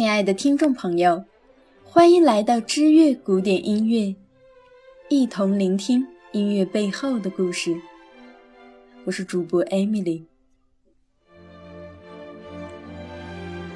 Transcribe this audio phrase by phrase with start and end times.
[0.00, 1.26] 亲爱的听众朋友，
[1.84, 4.16] 欢迎来到知乐古典音乐，
[5.10, 7.78] 一同聆听音乐背后的故事。
[9.04, 10.22] 我是主播 Emily。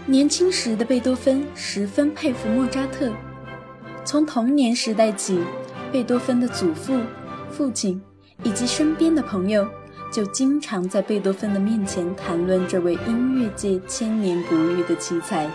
[0.07, 3.13] 年轻时的贝多芬十分佩服莫扎特，
[4.03, 5.39] 从童年时代起，
[5.93, 6.99] 贝多芬的祖父、
[7.51, 8.01] 父亲
[8.43, 9.69] 以及身边的朋友。
[10.11, 15.51] 就经常在贝多芬的面前谈论这位音乐界千年不遇的奇才。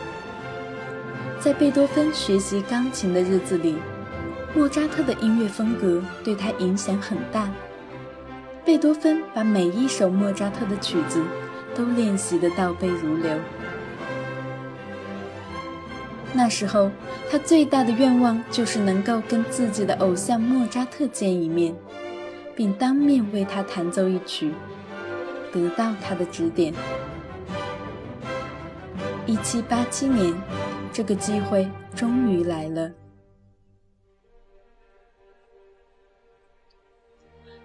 [1.39, 3.77] 在贝多芬学习钢琴的日子里，
[4.53, 7.49] 莫扎特的音乐风格对他影响很大。
[8.65, 11.23] 贝多芬把每一首莫扎特的曲子
[11.73, 13.31] 都练习得倒背如流。
[16.33, 16.91] 那时候，
[17.31, 21.73] 他最大的愿望就是能够跟自己的偶像莫扎特见一面。
[22.53, 24.51] 并当面为他弹奏一曲，
[25.53, 26.73] 得到他的指点。
[29.25, 30.33] 一七八七年，
[30.91, 32.91] 这个机会终于来了。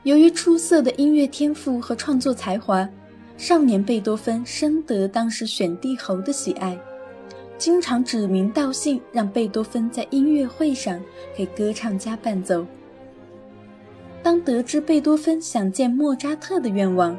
[0.02, 2.86] 由于出色的音乐天赋和创作才华，
[3.38, 6.78] 少年贝多芬深得当时选帝侯的喜爱，
[7.56, 11.02] 经常指名道姓让贝多芬在音乐会上
[11.34, 12.66] 给歌唱家伴奏。
[14.22, 17.18] 当得知贝多芬想见莫扎特的愿望，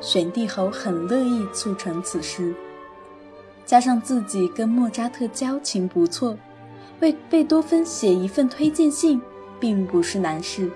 [0.00, 2.54] 选帝侯很乐意促成此事。
[3.68, 6.34] 加上自己跟莫扎特交情不错，
[7.00, 9.20] 为贝多芬写一份推荐信
[9.60, 10.70] 并不是难事。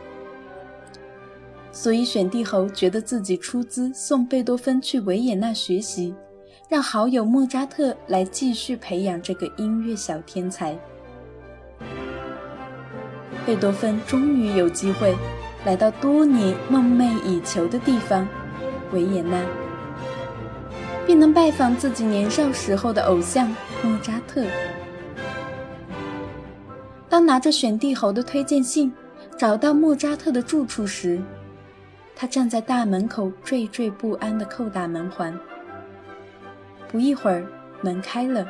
[1.73, 6.15] 所以选帝侯觉得自己出资送贝多芬去维也纳学习，
[6.69, 10.79] 让好友莫扎特来继续培养这个音乐小天才。
[13.47, 15.17] 贝多芬终于有机会。
[15.65, 18.29] 来到多年梦寐以求的地方——
[18.93, 19.41] 维也纳，
[21.07, 24.45] 并能拜访自己年少时候的偶像莫扎特。
[27.09, 28.93] 当拿着选帝侯的推荐信
[29.37, 31.21] 找到莫扎特的住处时，
[32.15, 35.39] 他站在大门口惴惴不安地叩打门环。
[36.89, 37.45] 不一会儿，
[37.81, 38.47] 门开了，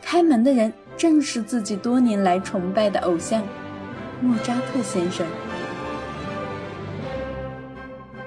[0.00, 3.42] 开门的人正是自己多年来崇拜的偶像
[4.20, 5.26] 莫扎特先生。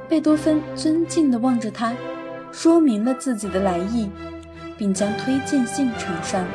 [0.07, 1.93] 贝多芬尊敬地望着他，
[2.51, 4.09] 说明了自己的来意，
[4.77, 6.45] 并将推荐信呈上。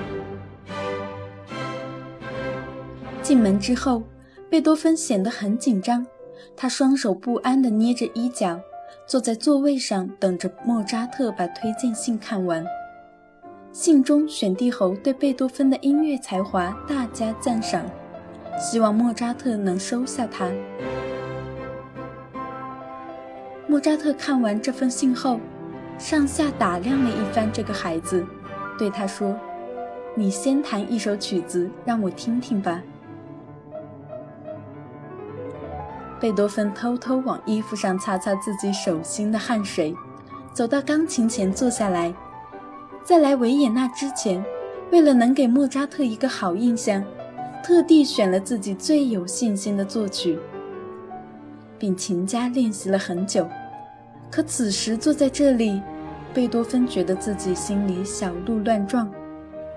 [3.22, 4.03] 进门之后，
[4.50, 6.06] 贝多芬显得很紧张，
[6.55, 8.60] 他双手不安地捏着衣角，
[9.06, 12.65] 坐在座位上等着莫扎特把推荐信看完。
[13.72, 17.84] 信中，选帝侯对贝多芬的音乐才华大加赞赏，
[18.61, 20.50] 希望莫扎特能收下他。
[23.66, 25.41] 莫扎特看完这封信后，
[25.99, 28.27] 上下打量了一番这个孩子，
[28.78, 29.34] 对他说
[30.15, 32.82] ：“你先弹一首曲子让我听听吧。”
[36.21, 39.94] 贝多芬偷偷往衣服上擦擦自己手心的汗水，
[40.53, 42.15] 走到钢琴前坐下来。
[43.03, 44.43] 在来维也纳之前，
[44.91, 47.05] 为了能给莫扎特一个好印象，
[47.62, 50.38] 特地选了自己最有信心的作曲，
[51.78, 53.47] 并勤加练习了很久。
[54.34, 55.81] 可此时坐在这里，
[56.34, 59.09] 贝多芬觉得自己心里小鹿乱撞，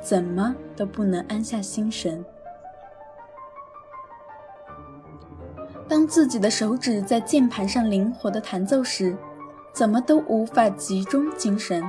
[0.01, 2.25] 怎么都不能安下心神。
[5.87, 9.15] 当自己的手指在键盘上灵活地弹奏时，
[9.73, 11.83] 怎么都无法集中精神，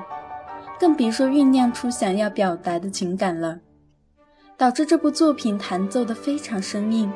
[0.78, 3.60] 更别说酝酿出想要表达的情感了，
[4.58, 7.10] 导致这部作品弹奏得非常生硬，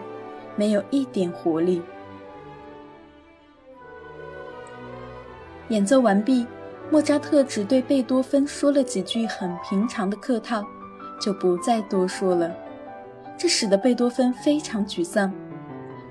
[0.56, 1.82] 没有一点活力。
[5.72, 6.46] 演奏完毕，
[6.90, 10.62] 莫扎特只对贝多芬说了几句很平常的客套，
[11.18, 12.54] 就不再多说了。
[13.38, 15.32] 这使得贝多芬非常沮丧，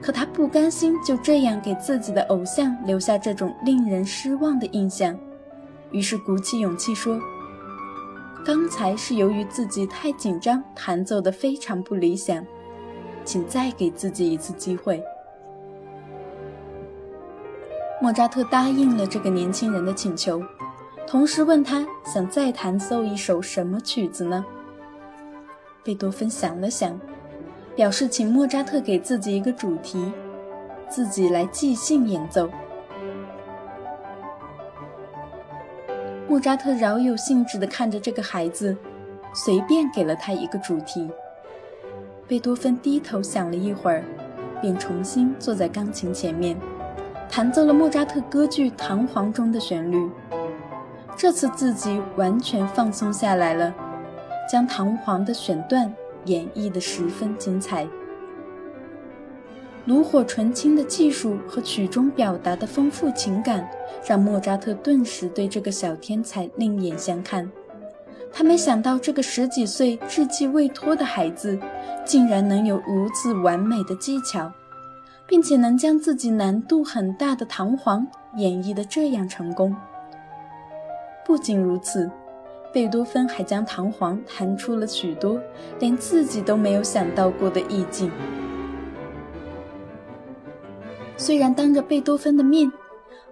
[0.02, 5.16] 可他不甘心就这样给自己的偶像留下这种令人失望的印象，
[5.92, 7.22] 于是鼓起勇气说
[8.44, 12.44] ：“刚才是由于自己太紧张，弹奏得非常不理想，
[13.24, 15.04] 请再给自己一次机会。”
[18.02, 20.42] 莫扎特答应了这个年轻人的请求，
[21.06, 24.44] 同时问他想再弹奏一首什么曲子呢？
[25.84, 27.00] 贝多芬想了想，
[27.76, 30.12] 表示请莫扎特给自己一个主题，
[30.90, 32.50] 自己来即兴演奏。
[36.28, 38.76] 莫扎特饶有兴致地看着这个孩子，
[39.32, 41.08] 随便给了他一个主题。
[42.28, 44.04] 贝多芬低头想了一会儿，
[44.60, 46.58] 便重新坐在钢琴前面。
[47.32, 50.10] 弹奏了莫扎特歌剧《唐璜》中的旋律，
[51.16, 53.74] 这次自己完全放松下来了，
[54.52, 55.92] 将弹簧的选段
[56.26, 57.88] 演绎得十分精彩。
[59.86, 63.66] 炉火纯青的技术和曲中表达的丰富情感，
[64.06, 67.50] 让莫扎特顿时对这个小天才另眼相看。
[68.34, 71.58] 他没想到，这个十几岁、稚气未脱的孩子，
[72.04, 74.52] 竟然能有如此完美的技巧，
[75.32, 78.06] 并且能将自己难度很大的弹簧
[78.36, 79.74] 演绎得这样成功。
[81.26, 82.12] 不仅如此，
[82.74, 85.40] 贝多芬还将弹簧弹出了许多
[85.80, 88.12] 连自己都没有想到过的意境。
[91.16, 92.70] 虽然当着贝多芬的面，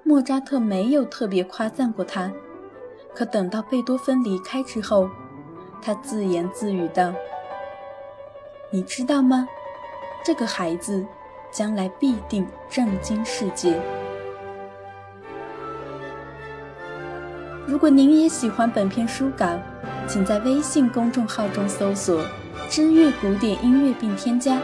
[0.04, 2.32] 莫扎特没有特别夸赞过他，
[3.14, 5.10] 可等到贝多芬离开之后，
[5.82, 7.14] 他自言自语道
[8.72, 9.50] ：“你知道吗？
[10.24, 11.06] 这个孩子
[11.52, 13.80] 将来必定震惊世界。”
[17.68, 19.60] 如果您也喜欢本篇书稿，
[20.08, 22.26] 请在微信公众号中搜索
[22.70, 24.60] “知乐古典音乐”并添加，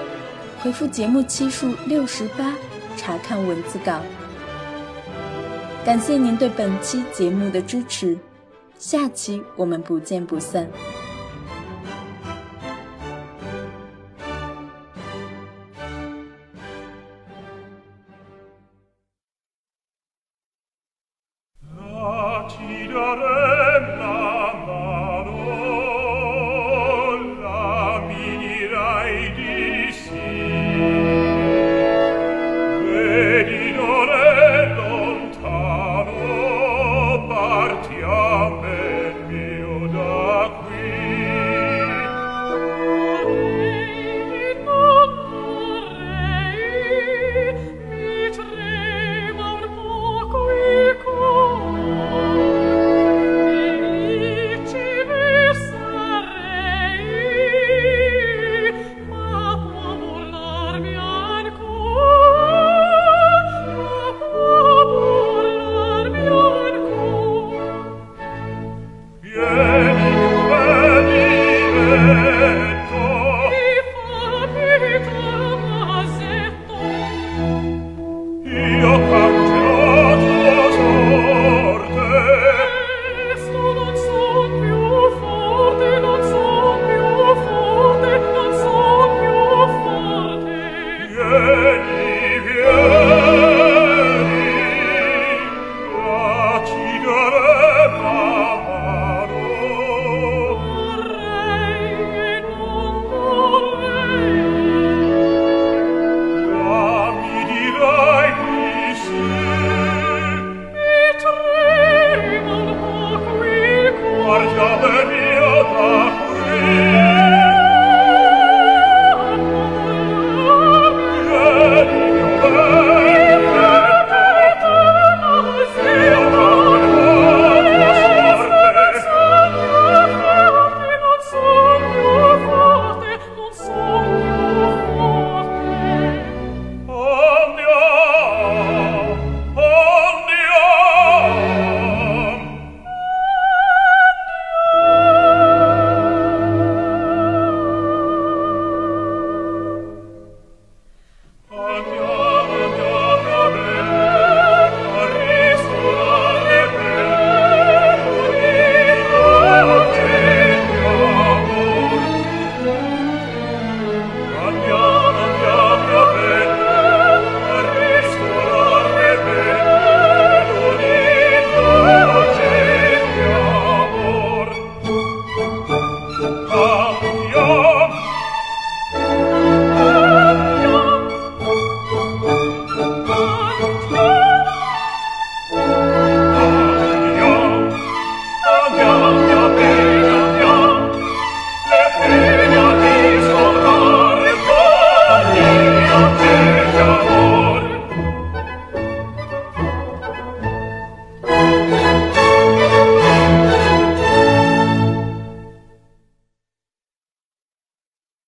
[0.61, 2.53] 回复节目期数六十八。
[2.97, 3.99] 查看文字稿，
[5.83, 8.17] 感谢您对本期节目的支持，
[8.79, 10.65] 下期我们不见不散。